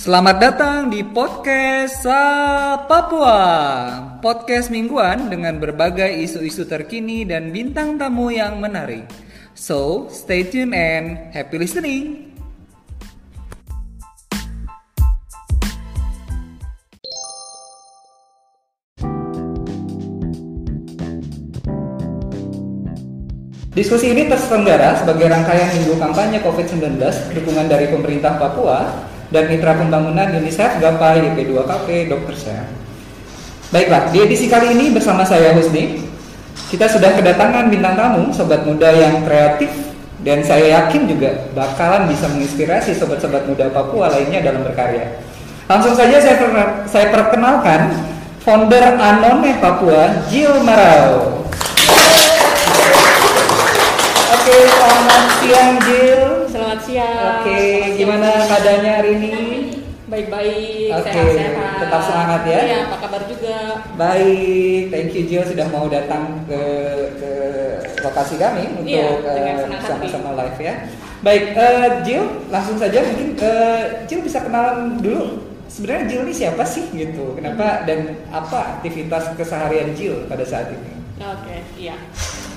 [0.00, 2.08] Selamat datang di podcast
[2.88, 3.36] Papua
[4.24, 9.04] Podcast mingguan dengan berbagai isu-isu terkini dan bintang tamu yang menarik.
[9.52, 12.32] So, stay tuned and happy listening.
[23.76, 26.96] Diskusi ini terselenggara sebagai rangkaian minggu kampanye COVID-19
[27.36, 32.34] dukungan dari pemerintah Papua dan Mitra Pembangunan UNICEF Gapai YP2KP Dr.
[32.34, 32.66] Syah.
[33.70, 36.02] Baiklah, di edisi kali ini bersama saya Husni,
[36.70, 39.70] kita sudah kedatangan bintang tamu, sobat muda yang kreatif
[40.26, 45.22] dan saya yakin juga bakalan bisa menginspirasi sobat-sobat muda Papua lainnya dalam berkarya.
[45.70, 46.50] Langsung saja saya, per
[46.90, 47.94] saya perkenalkan
[48.42, 51.46] founder Anone Papua, Jill Marau.
[54.34, 56.22] Oke, selamat siang Jill.
[56.50, 57.38] Selamat siang.
[57.38, 57.79] Oke,
[58.10, 59.32] gimana keadaannya hari ini?
[60.10, 61.78] Baik-baik, Oke, sehat-sehat.
[61.78, 62.60] tetap semangat ya.
[62.66, 63.56] Iya, apa kabar juga?
[63.94, 66.62] Baik, thank you Jill sudah mau datang ke,
[67.14, 67.30] ke
[68.02, 70.10] lokasi kami untuk Iya, dengan eh, senang hati.
[70.10, 70.74] sama-sama live ya.
[71.22, 75.46] Baik, eh, Jill langsung saja mungkin eh, Jill bisa kenalan dulu.
[75.70, 77.38] Sebenarnya Jill ini siapa sih gitu?
[77.38, 80.90] Kenapa dan apa aktivitas keseharian Jill pada saat ini?
[81.22, 81.94] Oke, iya.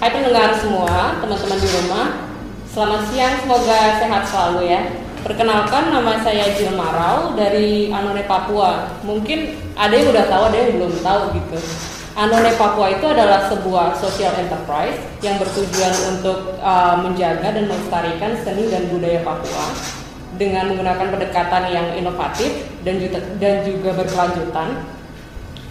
[0.02, 2.08] Hai pendengar semua, teman-teman di rumah.
[2.66, 4.82] Selamat siang, semoga sehat selalu ya.
[5.24, 8.92] Perkenalkan nama saya Jill Marau dari Anone Papua.
[9.08, 11.58] Mungkin ada yang udah tahu, ada yang belum tahu gitu.
[12.20, 18.68] Anone Papua itu adalah sebuah social enterprise yang bertujuan untuk uh, menjaga dan melestarikan seni
[18.68, 19.72] dan budaya Papua
[20.36, 24.84] dengan menggunakan pendekatan yang inovatif dan juga, dan juga berkelanjutan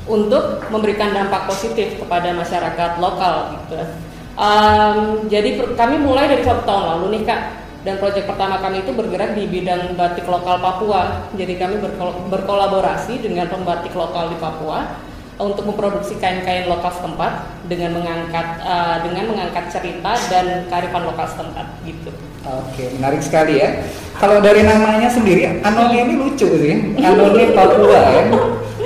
[0.09, 3.85] untuk memberikan dampak positif kepada masyarakat lokal gitu.
[4.33, 8.95] Um, jadi kami mulai dari satu tahun lalu nih kak dan proyek pertama kami itu
[8.95, 11.27] bergerak di bidang batik lokal Papua.
[11.35, 15.03] Jadi kami berkol- berkolaborasi dengan pembatik lokal di Papua
[15.43, 21.67] untuk memproduksi kain-kain lokal setempat dengan mengangkat uh, dengan mengangkat cerita dan kearifan lokal setempat
[21.83, 22.15] gitu.
[22.43, 23.83] Oke, menarik sekali ya.
[24.19, 26.95] Kalau dari namanya sendiri, Anone ini lucu sih.
[27.03, 28.23] Anone Papua ya.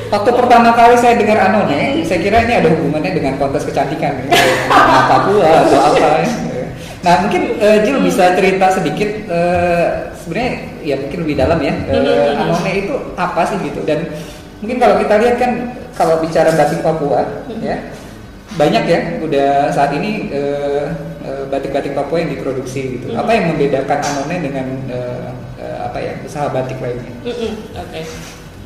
[0.06, 4.32] Waktu pertama kali saya dengar Anone, saya kira ini ada hubungannya dengan kontes kecantikan ya.
[5.08, 6.45] Papua atau apa ya.
[7.06, 10.52] Nah mungkin eh, Jill bisa cerita sedikit eh, sebenarnya
[10.82, 11.74] ya mungkin lebih dalam ya.
[11.86, 14.10] Eh, Anone itu apa sih gitu dan
[14.58, 15.52] mungkin kalau kita lihat kan
[15.94, 17.22] kalau bicara batik Papua
[17.62, 17.78] ya
[18.58, 20.90] banyak ya udah saat ini eh,
[21.22, 23.14] eh, batik-batik Papua yang diproduksi gitu.
[23.14, 23.22] Mhm.
[23.22, 25.30] Apa yang membedakan Anone dengan eh,
[25.86, 27.14] apa ya usaha batik lainnya?
[27.22, 27.52] Mm-mm,
[27.86, 28.00] Oke.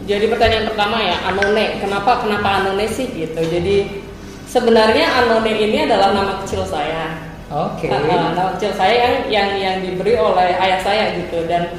[0.09, 1.77] Jadi pertanyaan pertama ya, Anone.
[1.77, 3.37] Kenapa kenapa Anone sih gitu?
[3.37, 4.00] Jadi
[4.49, 7.30] sebenarnya Anone ini adalah nama kecil saya.
[7.50, 7.91] Oke.
[7.91, 11.75] Uh, uh, nama kecil saya yang yang yang diberi oleh ayah saya gitu dan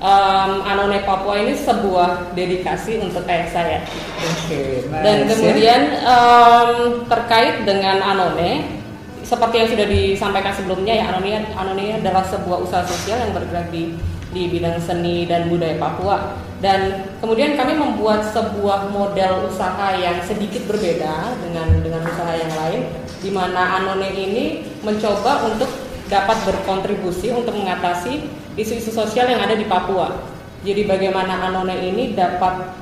[0.00, 3.78] um, Anone Papua ini sebuah dedikasi untuk ayah saya.
[4.16, 4.88] Oke.
[4.88, 5.26] nice, Dan ya.
[5.28, 6.70] kemudian em,
[7.04, 8.80] terkait dengan Anone,
[9.20, 13.92] seperti yang sudah disampaikan sebelumnya ya Anone Anone adalah sebuah usaha sosial yang bergerak di
[14.30, 16.38] di bidang seni dan budaya Papua.
[16.60, 22.80] Dan kemudian kami membuat sebuah model usaha yang sedikit berbeda dengan dengan usaha yang lain,
[23.24, 24.44] di mana Anone ini
[24.84, 25.72] mencoba untuk
[26.10, 30.20] dapat berkontribusi untuk mengatasi isu-isu sosial yang ada di Papua.
[30.60, 32.76] Jadi bagaimana Anone ini dapat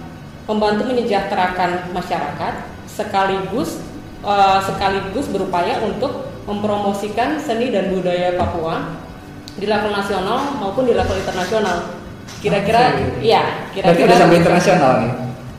[0.50, 2.54] membantu menyejahterakan masyarakat
[2.88, 3.78] sekaligus
[4.26, 9.06] eh, sekaligus berupaya untuk mempromosikan seni dan budaya Papua
[9.58, 11.98] di level nasional maupun di level internasional.
[12.38, 13.26] Kira-kira Oke.
[13.26, 13.42] ya,
[13.74, 15.12] Berarti kira-kira udah sampai internasional nih.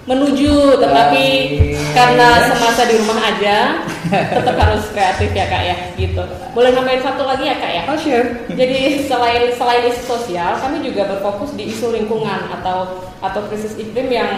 [0.09, 1.93] menuju tetapi Baik.
[1.93, 6.23] karena semasa di rumah aja tetap harus kreatif ya kak ya gitu.
[6.57, 7.81] Boleh nambahin satu lagi ya kak ya?
[7.85, 8.41] Oh sure.
[8.49, 14.09] Jadi selain selain isu sosial, kami juga berfokus di isu lingkungan atau atau krisis iklim
[14.09, 14.31] yang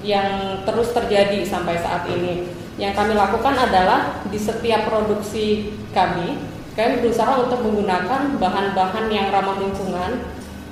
[0.00, 2.48] yang terus terjadi sampai saat ini.
[2.80, 6.40] Yang kami lakukan adalah di setiap produksi kami,
[6.78, 10.22] kami berusaha untuk menggunakan bahan-bahan yang ramah lingkungan,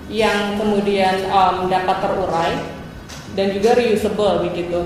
[0.09, 2.53] yang kemudian em, dapat terurai
[3.35, 4.81] dan juga reusable begitu.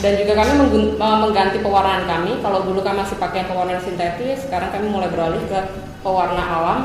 [0.00, 0.56] Dan juga kami
[0.96, 2.40] mengganti pewarnaan kami.
[2.40, 5.60] Kalau dulu kami masih pakai pewarnaan sintetis, sekarang kami mulai beralih ke
[6.00, 6.80] pewarna alam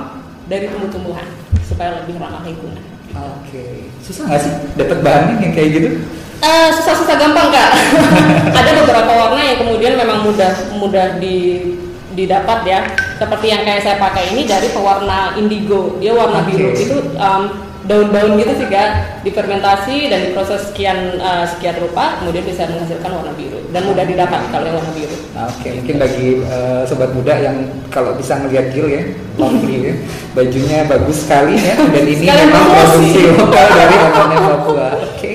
[0.52, 1.24] dari tumbuh-tumbuhan
[1.64, 2.84] supaya lebih ramah lingkungan.
[3.16, 3.90] Oke.
[4.04, 5.90] Susah nggak sih dapat bahannya yang kayak gitu?
[6.38, 7.72] Eh, susah-susah gampang kak.
[8.60, 11.66] Ada beberapa warna yang kemudian memang mudah mudah di
[12.14, 12.82] didapat ya.
[13.18, 15.98] Seperti yang kayak saya pakai ini dari pewarna indigo.
[15.98, 16.54] Dia warna Oke.
[16.54, 17.44] biru itu em,
[17.88, 19.22] daun-daun gitu sih kak.
[19.26, 24.42] Difermentasi dan diproses sekian eh, sekian rupa, kemudian bisa menghasilkan warna biru dan mudah didapat
[24.54, 25.18] kalau yang warna biru.
[25.34, 27.58] Nah, Oke, mungkin bagi eh, sobat muda yang
[27.90, 29.04] kalau bisa ngelihat Jill ya,
[29.36, 29.94] lovely ya,
[30.38, 34.88] bajunya bagus sekali ya, dan ini Sekalian memang produksi lokal dari Anone Papua.
[35.16, 35.32] Oke,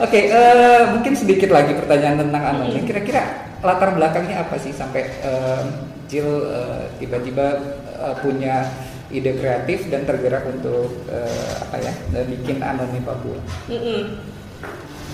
[0.00, 2.80] Oke, eh, mungkin sedikit lagi pertanyaan tentang Anone.
[2.88, 3.22] Kira-kira
[3.60, 5.62] latar belakangnya apa sih sampai eh,
[6.10, 7.46] Jill eh, tiba-tiba
[7.86, 8.66] eh, punya
[9.14, 11.92] ide kreatif dan tergerak untuk eh, apa ya
[12.26, 13.38] bikin Anone Papua?
[13.70, 14.18] Mm-mm.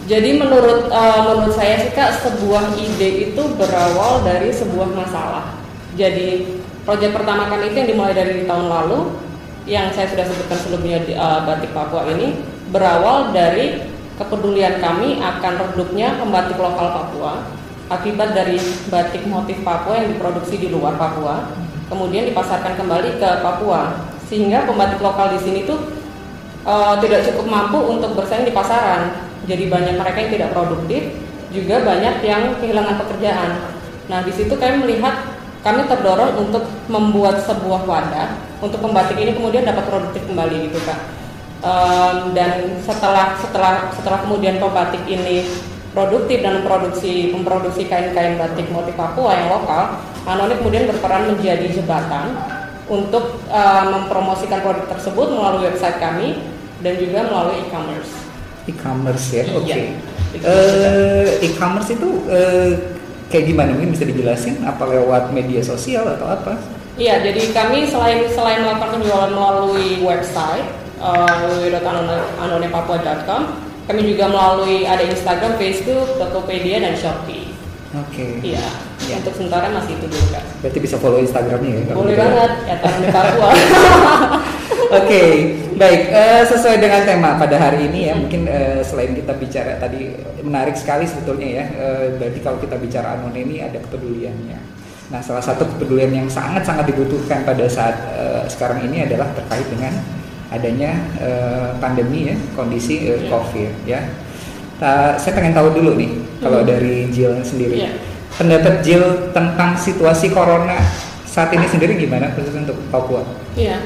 [0.09, 5.61] Jadi menurut eh, menurut saya sih kak sebuah ide itu berawal dari sebuah masalah.
[6.01, 9.21] Jadi proyek pertama kami itu yang dimulai dari tahun lalu
[9.67, 12.41] yang saya sudah sebutkan sebelumnya di eh, batik Papua ini
[12.73, 13.85] berawal dari
[14.17, 17.45] kepedulian kami akan redupnya pembatik lokal Papua
[17.87, 18.59] akibat dari
[18.91, 21.55] batik motif Papua yang diproduksi di luar Papua
[21.87, 24.11] kemudian dipasarkan kembali ke Papua.
[24.27, 25.79] Sehingga pembatik lokal di sini tuh
[26.67, 29.31] eh, tidak cukup mampu untuk bersaing di pasaran.
[29.47, 31.03] Jadi banyak mereka yang tidak produktif
[31.55, 33.51] juga banyak yang kehilangan pekerjaan.
[34.11, 39.67] Nah di situ kami melihat kami terdorong untuk membuat sebuah wadah untuk pembatik ini kemudian
[39.67, 41.01] dapat produktif kembali gitu kak.
[41.63, 45.47] Em, dan setelah setelah setelah kemudian pembatik ini
[45.97, 49.97] produktif dan memproduksi memproduksi kain-kain batik motif Papua yang lokal,
[50.29, 52.37] Anoni kemudian berperan menjadi jembatan
[52.93, 56.37] untuk eh, mempromosikan produk tersebut melalui website kami
[56.85, 58.13] dan juga melalui e-commerce.
[58.69, 59.65] E-commerce ya, oke.
[59.65, 59.77] Iya.
[60.37, 62.71] Eh, E-commerce itu eh,
[63.33, 63.73] kayak gimana?
[63.73, 64.61] Mungkin bisa dijelasin?
[64.69, 66.61] Apa lewat media sosial atau apa?
[66.97, 70.65] Iya, jadi kami selain selain melakukan penjualan melalui website
[70.97, 73.43] uh, www.anonepapua.com,
[73.87, 77.55] kami juga melalui ada Instagram, Facebook, Tokopedia dan Shopee.
[77.97, 78.43] Oke.
[78.43, 78.67] Iya,
[79.07, 79.23] Iya.
[79.23, 80.45] untuk sementara masih itu dulu kak.
[80.61, 81.95] Berarti bisa follow Instagramnya ya?
[81.95, 82.23] Boleh gitu.
[82.27, 82.77] banget, ya
[83.15, 83.51] Papua.
[85.01, 85.23] Oke,
[85.75, 86.03] baik.
[86.11, 90.79] eh, sesuai dengan tema pada hari ini ya, mungkin eh, selain kita bicara tadi menarik
[90.79, 91.65] sekali sebetulnya ya.
[91.73, 94.59] eh, berarti kalau kita bicara Anone ini ada kepeduliannya.
[95.07, 99.95] Nah, salah satu kepedulian yang sangat-sangat dibutuhkan pada saat eh, sekarang ini adalah terkait dengan
[100.49, 103.29] adanya eh, pandemi ya, kondisi eh, Iya.
[103.29, 104.01] COVID ya.
[104.77, 106.69] Ta- saya pengen tahu dulu nih, kalau Hmm.
[106.69, 107.91] dari Jill sendiri, Iya.
[108.37, 110.77] pendapat Jill tentang situasi corona
[111.25, 113.25] saat ini sendiri gimana khusus untuk Papua?
[113.57, 113.81] Iya.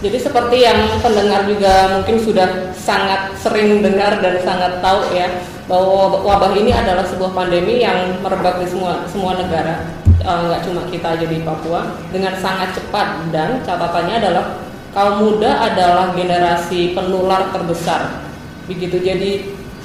[0.00, 5.28] Jadi seperti yang pendengar juga mungkin sudah sangat sering dengar dan sangat tahu ya
[5.68, 10.84] bahwa wabah ini adalah sebuah pandemi yang merebak di semua semua negara, Eh, nggak cuma
[10.92, 14.44] kita aja di Papua dengan sangat cepat dan catatannya adalah
[14.90, 18.26] kaum muda adalah generasi penular terbesar.
[18.66, 19.02] Begitu.
[19.02, 19.30] Jadi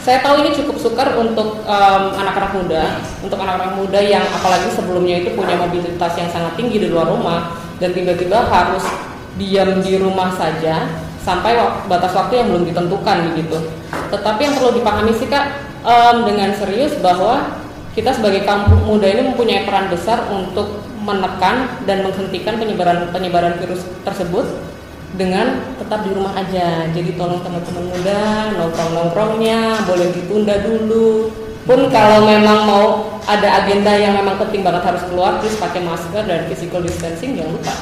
[0.06, 1.66] saya tahu ini cukup sukar untuk
[2.14, 6.88] anak-anak muda, untuk anak-anak muda yang apalagi sebelumnya itu punya mobilitas yang sangat tinggi di
[6.94, 8.86] luar rumah dan tiba-tiba harus
[9.36, 10.86] diam di rumah saja
[11.26, 11.58] sampai
[11.90, 13.58] batas waktu yang belum ditentukan begitu.
[14.14, 17.66] Tetapi yang perlu dipahami sih kak em, dengan serius bahwa
[17.98, 23.82] kita sebagai kaum muda ini mempunyai peran besar untuk menekan dan menghentikan penyebaran penyebaran virus
[24.06, 24.46] tersebut
[25.16, 26.88] dengan tetap di rumah aja.
[26.92, 31.32] Jadi tolong teman-teman muda nongkrong-nongkrongnya boleh ditunda dulu.
[31.66, 32.86] Pun kalau memang mau
[33.26, 37.58] ada agenda yang memang penting banget harus keluar, please pakai masker dan physical distancing jangan
[37.58, 37.74] lupa.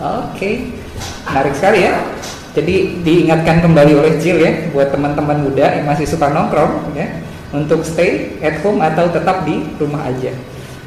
[0.00, 0.76] Oke,
[1.24, 2.04] menarik sekali ya.
[2.50, 7.06] Jadi diingatkan kembali oleh Jill ya buat teman-teman muda yang masih suka nongkrong ya
[7.54, 10.34] untuk stay at home atau tetap di rumah aja.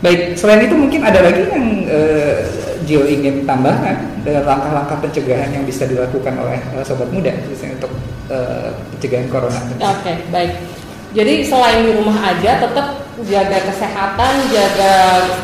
[0.03, 2.43] Baik, selain itu mungkin ada lagi yang eh,
[2.83, 7.91] Jill ingin tambahkan dengan langkah-langkah pencegahan yang bisa dilakukan oleh eh, sobat muda khususnya untuk
[8.31, 9.59] eh, pencegahan corona.
[9.79, 10.51] Oke, baik.
[11.13, 14.93] Jadi selain di rumah aja, tetap jaga kesehatan, jaga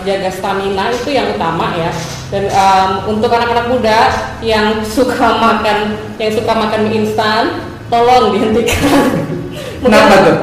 [0.02, 1.94] jaga stamina itu yang utama ya.
[2.34, 4.00] Dan em, untuk anak-anak muda
[4.42, 7.62] yang suka makan yang suka makan mie instan,
[7.94, 9.30] tolong dihentikan.
[9.80, 10.38] Kenapa tuh?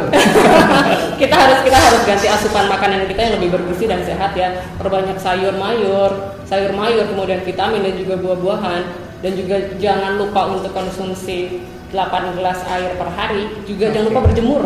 [1.20, 4.64] kita harus kita harus ganti asupan makanan kita yang lebih bergizi dan sehat ya.
[4.80, 8.82] Perbanyak sayur mayur, sayur mayur, kemudian vitamin dan juga buah-buahan
[9.20, 11.60] dan juga jangan lupa untuk konsumsi
[11.92, 13.48] 8 gelas air per hari.
[13.68, 14.64] Juga jangan lupa berjemur.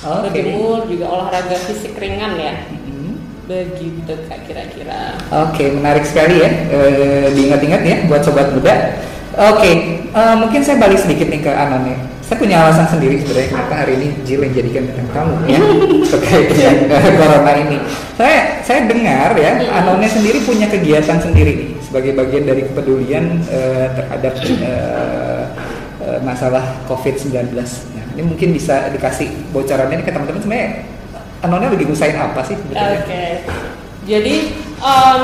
[0.00, 0.30] Oke.
[0.32, 2.54] Berjemur juga olahraga fisik ringan ya.
[3.50, 5.18] Begitu Kak kira-kira.
[5.50, 6.50] Oke, menarik sekali ya.
[6.70, 8.94] Eh, diingat-ingat ya buat sobat muda.
[9.34, 11.98] Oke, eh, mungkin saya balik sedikit nih ke Anon ya.
[12.22, 15.58] Saya punya alasan sendiri sebenarnya kenapa hari ini Jill yang jadikan bintang tamu ya
[16.14, 17.76] terkait dengan eh, corona ini.
[18.14, 19.50] Saya saya dengar ya
[19.82, 25.42] Anonnya sendiri punya kegiatan sendiri nih sebagai bagian dari kepedulian eh, terhadap eh,
[26.06, 27.34] eh, masalah COVID-19.
[27.50, 30.99] Nah, ini mungkin bisa dikasih bocorannya nih ke teman-teman sebenarnya
[31.40, 33.00] Anonnya lagi ngusain apa sih sebetulnya?
[33.00, 33.24] Oke.
[34.04, 34.34] Jadi
[34.76, 35.22] em,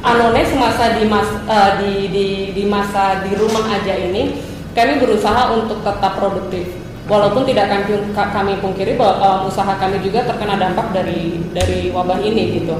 [0.00, 2.26] Anone semasa di, mas, eh, di, di,
[2.56, 4.38] di masa di rumah aja ini
[4.70, 6.78] kami berusaha untuk tetap produktif.
[7.10, 12.22] Walaupun tidak kami, kami pungkiri bahwa em, usaha kami juga terkena dampak dari dari wabah
[12.22, 12.78] ini gitu.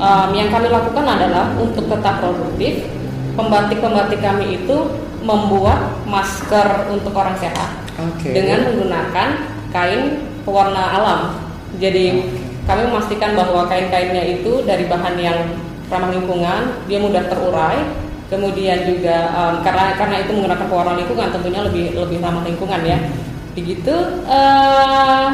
[0.00, 2.88] Em, yang kami lakukan adalah untuk tetap produktif.
[3.36, 4.76] Pembatik-pembatik kami itu
[5.22, 8.32] membuat masker untuk orang sehat Oke.
[8.32, 9.28] dengan menggunakan
[9.68, 11.20] kain pewarna alam.
[11.76, 12.24] Jadi
[12.64, 15.38] kami memastikan bahwa kain-kainnya itu dari bahan yang
[15.92, 17.80] ramah lingkungan, dia mudah terurai,
[18.32, 22.98] kemudian juga um, karena karena itu menggunakan pewarna lingkungan tentunya lebih lebih ramah lingkungan ya.
[23.56, 23.94] Begitu.
[24.28, 25.28] Uh,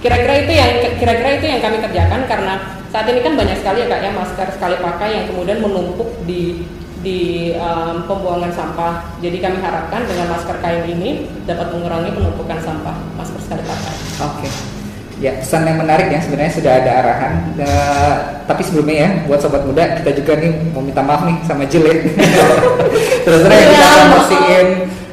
[0.00, 2.54] kira-kira itu yang kira-kira itu yang kami kerjakan karena
[2.88, 6.66] saat ini kan banyak sekali ya kak ya masker sekali pakai yang kemudian menumpuk di
[7.00, 9.14] di um, pembuangan sampah.
[9.22, 13.94] Jadi kami harapkan dengan masker kain ini dapat mengurangi penumpukan sampah masker sekali pakai.
[14.20, 14.48] Oke.
[14.48, 14.79] Okay.
[15.20, 17.32] Ya, pesan yang menarik ya sebenarnya sudah ada arahan.
[17.60, 18.14] Uh,
[18.48, 21.76] tapi sebelumnya ya, buat sobat muda kita juga nih mau minta maaf nih sama ya.
[23.28, 24.68] Terus terang kita promosiin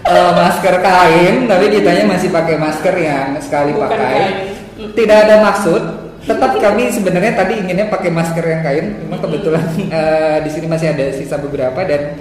[0.07, 3.99] uh, masker kain, tapi ditanya masih pakai masker yang sekali Bukan pakai.
[3.99, 4.33] Kain.
[4.95, 5.81] Tidak ada maksud
[6.27, 10.91] tetap kami sebenarnya tadi inginnya pakai masker yang kain, memang kebetulan uh, di sini masih
[10.91, 12.19] ada sisa beberapa dan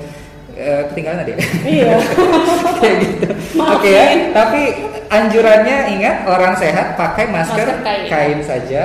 [0.57, 1.33] uh, ketinggalan tadi.
[1.65, 1.97] Iya.
[2.81, 3.29] Kayak gitu.
[3.57, 4.61] Oke okay, ya, tapi
[5.07, 8.07] anjurannya ingat orang sehat pakai masker, masker kain.
[8.11, 8.83] kain saja.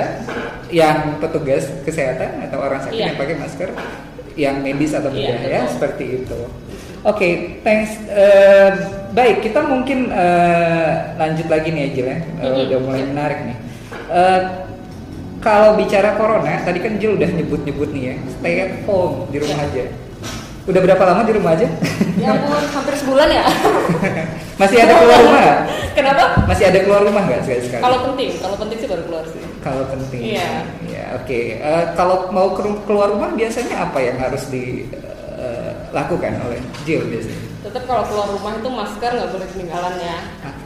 [0.72, 3.12] Yang petugas kesehatan atau orang sakit iya.
[3.12, 3.68] yang pakai masker
[4.32, 6.38] yang medis atau iya, bedah ya, seperti itu.
[7.02, 7.98] Oke, okay, thanks.
[8.08, 8.70] Uh,
[9.12, 12.18] baik, kita mungkin uh, lanjut lagi nih Ajil ya.
[12.40, 13.58] Uh, udah mulai menarik nih.
[14.08, 14.40] Uh,
[15.42, 19.58] kalau bicara corona, tadi kan Jill udah nyebut-nyebut nih ya, stay at home di rumah
[19.58, 19.84] aja.
[20.62, 21.66] Udah berapa lama di rumah aja?
[22.22, 23.42] Ya ampun, hampir sebulan ya.
[24.62, 25.66] Masih ada keluar rumah?
[25.90, 26.24] Kenapa?
[26.46, 27.82] Masih ada keluar rumah nggak sekali sekali?
[27.82, 29.42] Kalau penting, kalau penting sih baru keluar sih.
[29.58, 30.22] Kalau penting.
[30.22, 30.62] Iya.
[30.86, 31.26] Ya, oke.
[31.26, 31.58] Okay.
[31.58, 32.54] Uh, eh, kalau mau
[32.86, 37.42] keluar rumah biasanya apa yang harus dilakukan uh, oleh Jill biasanya?
[37.66, 40.18] Tetap kalau keluar rumah itu masker nggak boleh ketinggalan ya.
[40.46, 40.62] Ah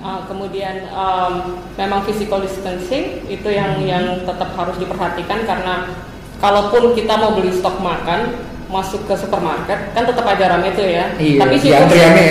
[0.00, 5.92] Uh, kemudian um, memang physical distancing itu yang yang tetap harus diperhatikan karena
[6.40, 8.32] kalaupun kita mau beli stok makan
[8.70, 11.10] masuk ke supermarket kan tetap ada rame itu ya.
[11.18, 11.82] Iya, tapi sih ya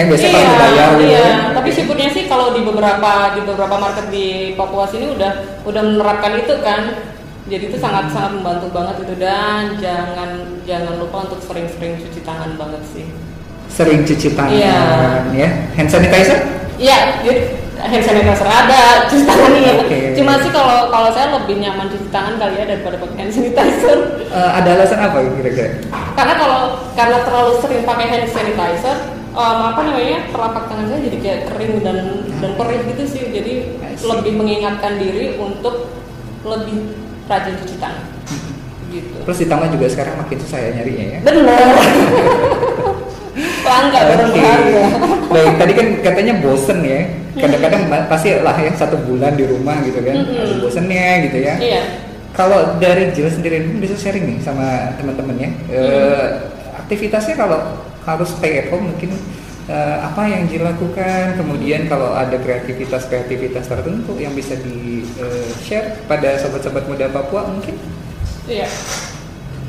[0.08, 1.20] biasanya iya, bayar gitu iya.
[1.20, 1.36] Ya.
[1.52, 6.40] Tapi siputnya sih kalau di beberapa di beberapa market di Papua sini udah udah menerapkan
[6.40, 6.96] itu kan.
[7.50, 12.56] Jadi itu sangat sangat membantu banget itu dan jangan jangan lupa untuk sering-sering cuci tangan
[12.56, 13.06] banget sih.
[13.68, 14.80] Sering cuci tangan iya.
[15.34, 15.50] ya.
[15.76, 16.40] Hand sanitizer?
[16.80, 19.74] Iya, jadi hand sanitizer ada, cuci tangan ya.
[19.88, 20.12] Okay.
[20.18, 23.98] Cuma sih kalau kalau saya lebih nyaman cuci tangan kali ya daripada pakai hand sanitizer.
[24.30, 25.80] Uh, ada alasan apa kira-kira?
[26.14, 26.62] Karena kalau
[26.94, 28.98] karena terlalu sering pakai hand sanitizer,
[29.32, 31.98] um, apa namanya telapak tangan saya jadi kayak kering dan
[32.44, 33.24] dan perih gitu sih.
[33.32, 33.54] Jadi
[34.00, 35.92] lebih mengingatkan diri untuk
[36.44, 36.96] lebih
[37.32, 38.06] rajin cuci tangan.
[38.90, 39.22] Gitu.
[39.22, 41.20] Terus ditambah juga sekarang makin susah ya nyarinya ya.
[41.22, 41.74] Benar.
[43.70, 44.54] Pelanggan okay.
[45.30, 47.06] Baik, tadi kan katanya bosen ya.
[47.38, 50.26] Kadang-kadang pasti lah ya satu bulan di rumah gitu kan.
[50.26, 50.42] Mm-hmm.
[50.42, 51.56] Ada bosennya gitu ya.
[51.62, 51.82] Iya.
[52.34, 55.50] Kalau dari Jill sendiri bisa sharing nih sama teman-temannya.
[55.70, 55.86] Mm-hmm.
[55.86, 56.28] Uh,
[56.82, 57.62] aktivitasnya kalau
[58.10, 59.14] harus stay at home mungkin
[59.70, 66.42] uh, apa yang dilakukan kemudian kalau ada kreativitas-kreativitas tertentu yang bisa di uh, share pada
[66.42, 67.78] sobat-sobat muda Papua mungkin
[68.50, 68.66] iya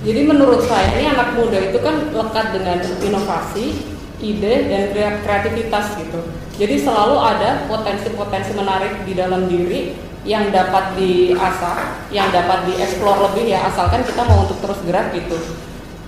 [0.01, 3.90] jadi menurut saya ini anak muda itu kan lekat dengan inovasi,
[4.21, 4.55] ide
[4.93, 6.21] dan kreativitas gitu.
[6.61, 9.97] Jadi selalu ada potensi-potensi menarik di dalam diri
[10.29, 15.41] yang dapat diasah, yang dapat dieksplor lebih ya asalkan kita mau untuk terus gerak gitu.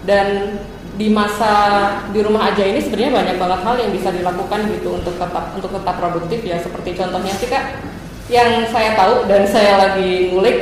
[0.04, 0.60] Dan
[0.92, 1.52] di masa
[2.12, 5.72] di rumah aja ini sebenarnya banyak banget hal yang bisa dilakukan gitu untuk tetap untuk
[5.72, 7.80] tetap produktif ya seperti contohnya sih kak
[8.28, 10.60] yang saya tahu dan saya lagi ngulik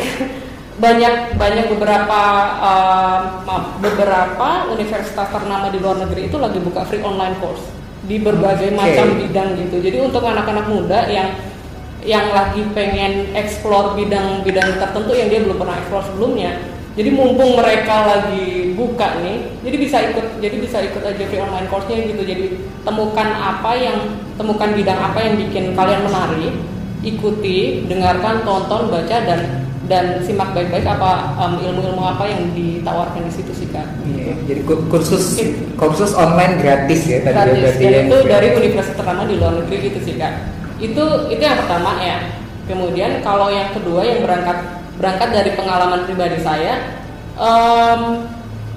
[0.81, 2.21] banyak banyak beberapa
[2.57, 3.21] uh,
[3.85, 7.61] beberapa universitas ternama di luar negeri itu lagi buka free online course
[8.09, 8.81] di berbagai okay.
[8.81, 9.77] macam bidang gitu.
[9.85, 11.37] Jadi untuk anak-anak muda yang
[12.01, 16.57] yang lagi pengen explore bidang-bidang tertentu yang dia belum pernah explore sebelumnya.
[16.97, 21.69] Jadi mumpung mereka lagi buka nih, jadi bisa ikut jadi bisa ikut aja free online
[21.71, 22.25] course-nya gitu.
[22.25, 23.99] Jadi temukan apa yang
[24.35, 26.53] temukan bidang apa yang bikin kalian menarik,
[27.05, 33.33] ikuti, dengarkan, tonton, baca dan dan simak baik-baik apa um, ilmu-ilmu apa yang ditawarkan di
[33.35, 33.83] situ sih kak.
[34.07, 35.35] Iya, jadi kursus
[35.75, 37.59] kursus online gratis ya tadi gratis.
[37.59, 40.47] berarti dan itu dari universitas ternama di luar negeri gitu sih kak.
[40.79, 42.23] Itu itu yang pertama ya.
[42.71, 47.03] Kemudian kalau yang kedua yang berangkat berangkat dari pengalaman pribadi saya
[47.35, 48.31] um,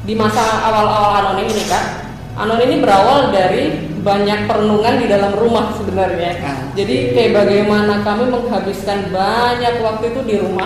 [0.10, 2.10] di masa awal-awal anonim ini kak.
[2.34, 6.42] Anon ini berawal dari banyak perenungan di dalam rumah sebenarnya.
[6.42, 10.66] Ah, Jadi kayak bagaimana kami menghabiskan banyak waktu itu di rumah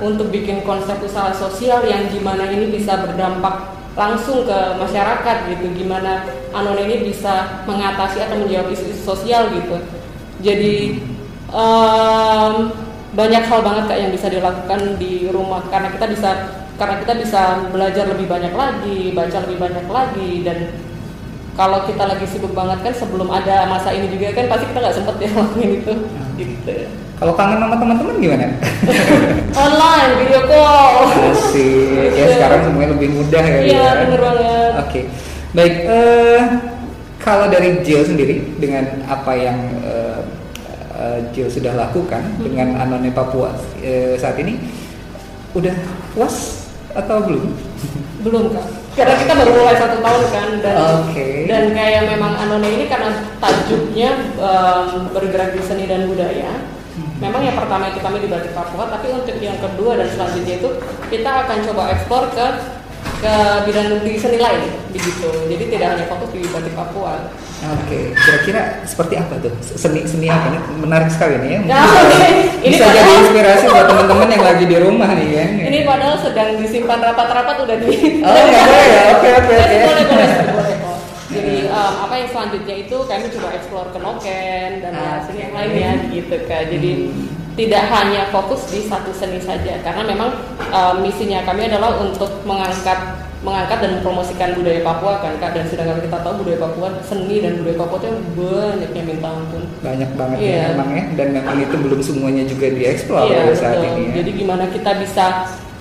[0.00, 5.66] untuk bikin konsep usaha sosial yang gimana ini bisa berdampak langsung ke masyarakat gitu.
[5.84, 9.80] Gimana anon ini bisa mengatasi atau menjawab isu-isu sosial gitu.
[10.44, 11.00] Jadi
[11.48, 12.70] um,
[13.16, 15.64] banyak hal banget kak yang bisa dilakukan di rumah.
[15.72, 16.30] Karena kita bisa
[16.76, 20.76] karena kita bisa belajar lebih banyak lagi baca lebih banyak lagi dan
[21.56, 24.96] kalau kita lagi sibuk banget kan sebelum ada masa ini juga kan pasti kita nggak
[25.00, 25.92] sempet ya lakuin itu.
[26.36, 28.46] Gitu Kalau kangen sama teman-teman gimana?
[29.64, 31.08] Online, video call.
[31.32, 32.12] Asik.
[32.12, 33.58] Ya sekarang semuanya lebih mudah ya.
[33.64, 33.88] Iya, ya.
[34.04, 34.72] bener banget.
[34.84, 35.00] Oke.
[35.56, 36.40] Baik, eh
[37.16, 40.20] kalau dari Jill sendiri dengan apa yang eh,
[40.92, 42.44] eh, Jill sudah lakukan Hmm.
[42.44, 43.56] dengan Anone Papua
[44.20, 44.60] saat ini
[45.56, 45.72] udah
[46.12, 47.48] puas atau belum?
[48.20, 48.66] Belum kak.
[48.92, 51.48] Karena kita baru mulai satu tahun kan dan Oke.
[51.48, 53.08] dan kayak memang Anone ini karena
[53.40, 56.75] tajuknya em, bergerak di seni dan budaya.
[57.16, 60.68] Memang yang pertama itu kami di Batik Papua, tapi untuk yang kedua dan selanjutnya itu
[61.08, 62.46] kita akan coba ekspor ke
[63.16, 65.30] ke bidang di seni lain begitu.
[65.48, 67.32] Jadi tidak hanya fokus di Batik Papua.
[67.66, 70.60] Oke, kira-kira seperti apa tuh seni seni apa nih?
[70.76, 71.60] Menarik sekali nih ya.
[71.64, 72.28] Nah, ini,
[72.60, 75.48] ini Bisa jadi inspirasi buat teman-teman yang lagi di rumah nih kan.
[75.72, 77.88] Ini padahal sedang disimpan rapat-rapat udah di.
[78.20, 79.02] Oh, nggak boleh ya?
[79.16, 80.65] Oke, oke, oke.
[81.26, 85.38] Jadi um, apa yang selanjutnya itu kami coba explore ke Noken dan ya Ah, seni
[85.40, 86.64] yang lainnya gitu kan.
[86.66, 87.26] Jadi Hmm.
[87.56, 90.28] tidak hanya fokus di satu seni saja karena memang
[90.68, 95.98] um, misinya kami adalah untuk mengangkat mengangkat dan mempromosikan budaya Papua kan kak dan sedangkan
[95.98, 100.52] kita tahu budaya Papua seni dan budaya Papua itu banyaknya minta ampun Banyak banget Iya.
[100.52, 103.88] ya memang ya dan memang itu belum semuanya juga dieksplor Iya, pada saat betul.
[103.88, 104.12] ini ya.
[104.20, 105.24] Jadi gimana kita bisa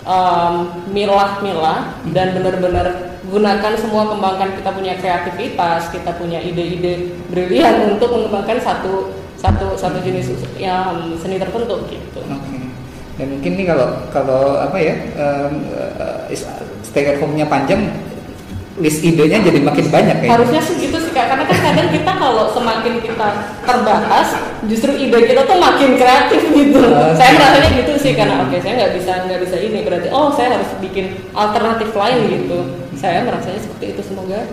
[0.04, 0.54] um,
[0.90, 1.80] milah-milah
[2.12, 9.14] dan benar-benar gunakan semua kembangkan kita punya kreativitas, kita punya ide-ide brilian untuk mengembangkan satu
[9.36, 12.22] satu satu jenis yang seni tertentu gitu.
[12.22, 12.58] Oke.
[13.16, 16.28] Dan mungkin nih kalau kalau apa ya um, uh,
[16.84, 17.88] stay at home-nya panjang,
[18.76, 20.30] list idenya jadi makin banyak ya.
[20.36, 23.28] Harusnya sih gitu sih kak, karena kan kadang kita kalau semakin kita
[23.64, 24.28] terbatas,
[24.68, 26.82] justru ide kita tuh makin kreatif gitu.
[26.84, 27.16] Oke.
[27.16, 30.62] Saya merasanya gitu sih karena oke saya nggak bisa nggak bisa ini berarti oh saya
[30.62, 32.60] harus bikin alternatif lain gitu.
[32.94, 34.46] Saya merasanya seperti itu semoga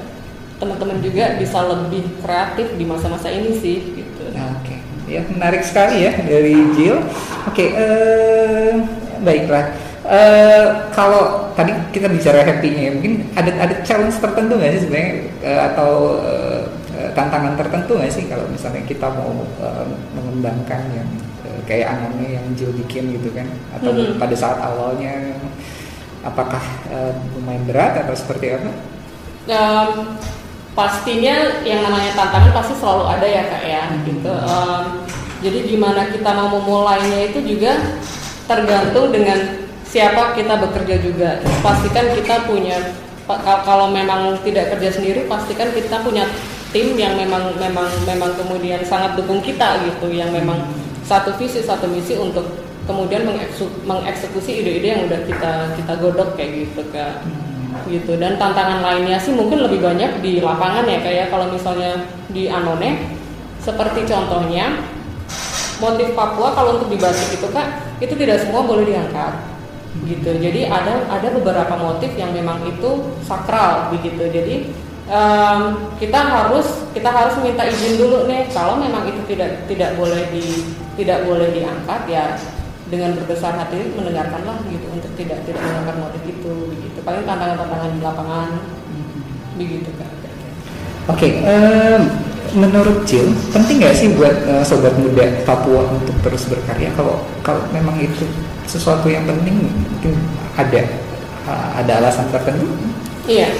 [0.56, 4.24] teman-teman juga bisa lebih kreatif di masa-masa ini sih gitu.
[4.32, 6.96] Oke, ya menarik sekali ya dari Jill.
[7.50, 8.72] Oke, eh,
[9.20, 9.74] baiklah.
[10.02, 15.12] Eh, kalau tadi kita bicara happy-nya, ya, mungkin ada ada challenge tertentu nggak sih sebenarnya
[15.42, 16.62] Eh, atau eh,
[17.18, 21.10] tantangan tertentu nggak sih kalau misalnya kita mau eh, mengembangkan yang
[21.64, 23.46] kayak anaknya yang Jill bikin gitu kan?
[23.76, 24.16] Atau Mhm.
[24.16, 25.36] pada saat awalnya
[26.22, 28.70] apakah eh, lumayan berat atau seperti apa?
[29.50, 29.90] Em,
[30.72, 31.34] pastinya
[31.66, 34.30] yang namanya tantangan pasti selalu ada ya kak ya gitu.
[34.30, 34.84] Em,
[35.42, 37.98] jadi gimana kita mau memulainya itu juga
[38.46, 39.38] tergantung dengan
[39.82, 41.30] siapa kita bekerja juga.
[41.60, 42.78] Pastikan kita punya
[43.66, 46.26] kalau memang tidak kerja sendiri pastikan kita punya
[46.74, 50.58] tim yang memang memang memang kemudian sangat dukung kita gitu yang memang
[51.12, 52.48] satu visi satu misi untuk
[52.88, 57.20] kemudian mengeksu- mengeksekusi ide-ide yang udah kita kita godok kayak gitu kak.
[57.88, 58.16] Gitu.
[58.20, 63.20] Dan tantangan lainnya sih mungkin lebih banyak di lapangan ya kayak kalau misalnya di Anone
[63.60, 64.80] seperti contohnya
[65.80, 69.52] motif Papua kalau untuk di batik itu kak itu tidak semua boleh diangkat.
[70.08, 70.40] Gitu.
[70.40, 74.24] Jadi ada ada beberapa motif yang memang itu sakral begitu.
[74.32, 74.72] Jadi
[75.12, 75.60] em,
[76.00, 80.64] kita harus kita harus minta izin dulu nih kalau memang itu tidak tidak boleh di
[80.96, 82.36] tidak boleh diangkat ya
[82.88, 88.00] dengan berbesar hati mendengarkanlah gitu untuk tidak tidak mengangkat motif itu begitu paling tantangan-tantangan di
[88.00, 88.50] lapangan
[89.56, 90.12] begitu kan
[91.10, 91.98] Oke, em,
[92.54, 96.94] menurut Jill, penting nggak sih buat eh, sobat muda Papua untuk terus berkarya?
[96.94, 98.22] Kalau kalau memang itu
[98.70, 100.14] sesuatu yang penting, mungkin
[100.54, 100.78] ada
[101.42, 102.70] eh, ada alasan tertentu.
[103.26, 103.50] Iya.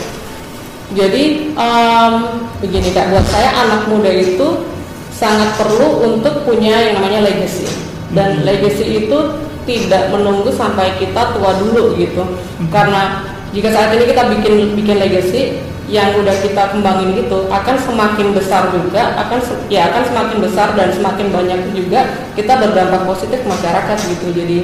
[0.93, 2.13] Jadi em,
[2.61, 4.69] begini kak, buat saya anak muda itu
[5.13, 7.69] sangat perlu untuk punya yang namanya legacy.
[8.13, 9.19] Dan legacy itu
[9.65, 12.23] tidak menunggu sampai kita tua dulu gitu.
[12.69, 13.25] Karena
[13.57, 15.61] jika saat ini kita bikin bikin legacy
[15.93, 20.89] yang udah kita kembangin gitu akan semakin besar juga akan ya akan semakin besar dan
[20.89, 24.27] semakin banyak juga kita berdampak positif ke masyarakat gitu.
[24.33, 24.59] Jadi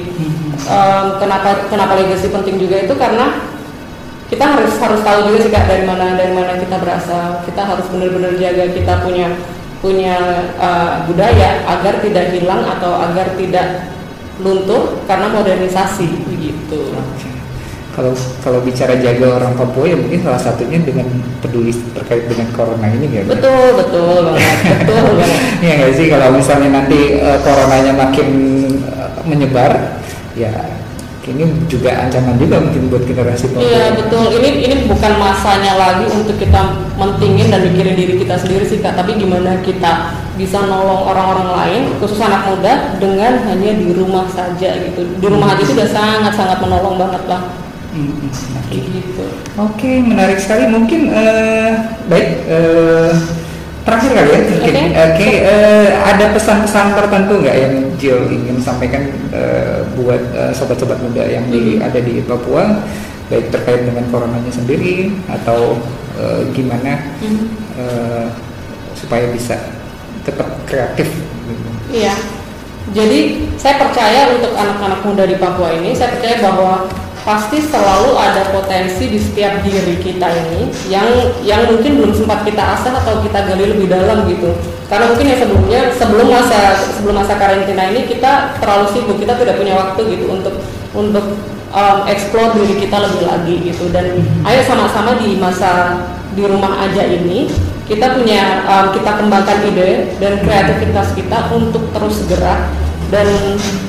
[0.65, 3.45] em, kenapa kenapa legacy penting juga itu karena
[4.29, 7.85] kita harus harus tahu juga sih kak dari mana dari mana kita berasal kita harus
[7.89, 9.27] benar-benar jaga kita punya
[9.79, 10.15] punya
[10.59, 13.89] uh, budaya agar tidak hilang atau agar tidak
[14.39, 16.95] luntur karena modernisasi begitu.
[17.95, 21.09] Kalau kalau bicara jaga orang Papua ya mungkin salah satunya dengan
[21.43, 23.23] peduli terkait dengan corona ini ya.
[23.27, 24.55] betul betul banget
[24.87, 28.27] betul banget Iya nggak sih kalau misalnya nanti eh, coronanya makin
[28.87, 29.99] eh, menyebar,
[30.39, 30.78] ya
[31.29, 33.61] ini juga ancaman juga mungkin buat generasi Papua.
[33.61, 34.25] Iya betul.
[34.41, 36.61] Ini ini bukan masanya lagi untuk kita
[36.97, 38.97] mentingin dan mikirin diri kita sendiri sih kak.
[38.97, 44.69] Tapi gimana kita bisa nolong orang-orang lain, khusus anak muda dengan hanya di rumah saja
[44.81, 45.01] gitu.
[45.19, 47.41] Di rumah aja itu udah sangat sangat menolong banget lah.
[47.89, 48.79] Mm, mm, Oke.
[48.85, 49.25] Gitu.
[49.57, 50.69] Oke, menarik sekali.
[50.69, 51.73] Mungkin eh,
[52.05, 53.11] baik eh,
[53.89, 54.73] terakhir kali ya mungkin.
[54.77, 54.83] Oke.
[55.09, 61.25] Oke, eh, ada pesan-pesan tertentu nggak yang Jill ingin sampaikan eh, buat eh, sobat-sobat muda
[61.25, 61.87] yang di, Hmm.
[61.89, 62.85] ada di Papua,
[63.27, 65.81] baik terkait dengan coronanya sendiri atau
[66.21, 67.45] eh, gimana Mhm.
[67.81, 68.25] eh,
[68.93, 69.57] supaya bisa
[70.21, 71.09] tetap kreatif.
[71.89, 72.13] Iya.
[72.89, 73.19] Jadi
[73.55, 76.89] saya percaya untuk anak-anak muda di Papua ini, saya percaya bahwa
[77.29, 81.05] pasti selalu ada potensi di setiap diri kita ini yang
[81.45, 84.49] yang mungkin belum sempat kita asah atau kita gali lebih dalam gitu.
[84.89, 89.61] Karena mungkin yang sebelumnya sebelum masa sebelum masa karantina ini kita terlalu sibuk, kita tidak
[89.61, 90.57] punya waktu gitu untuk
[90.97, 91.37] untuk
[91.69, 93.93] um, explore diri kita lebih lagi gitu.
[93.93, 96.01] Dan ayo sama-sama di masa
[96.33, 97.45] di rumah aja ini
[97.85, 102.73] kita punya um, kita kembangkan ide dan kreativitas kita untuk terus gerak
[103.09, 103.27] dan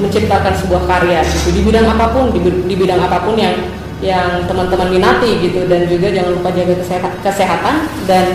[0.00, 3.52] menciptakan sebuah karya gitu di bidang apa pun di, di bidang apa pun yang
[4.00, 7.76] yang teman-teman minati gitu dan juga jangan lupa jaga kesehatan, kesehatan
[8.08, 8.26] dan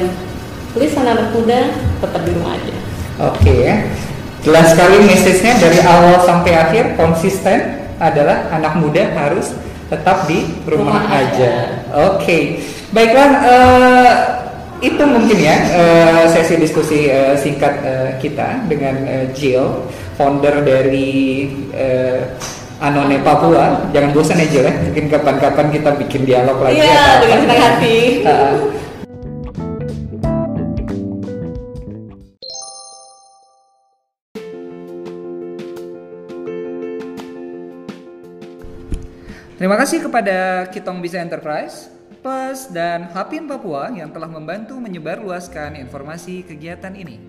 [0.77, 1.59] please anak-anak muda
[2.05, 2.75] tetap di rumah aja.
[3.33, 3.75] Oke ya.
[4.45, 9.57] Jelas sekali message-nya dari awal sampai akhir konsisten adalah anak muda harus
[9.89, 11.25] tetap di rumah, Rumah aja.
[11.33, 11.53] aja.
[12.13, 12.61] Oke.
[12.93, 14.11] Baiklah eh,
[14.85, 21.49] itu mungkin ya eh, sesi diskusi eh, singkat eh, kita dengan Jill, founder dari
[22.77, 23.89] Anone Papua.
[23.89, 24.73] Jangan bosan ya Jill ya.
[24.85, 26.85] Mungkin kapan-kapan kita bikin dialog lagi.
[26.85, 27.97] Iya, dengan senang hati.
[39.55, 41.94] Terima kasih kepada Kitong Bisa Enterprise,
[42.25, 47.21] Plus dan Hapin Papua yang telah membantu menyebarluaskan informasi kegiatan ini.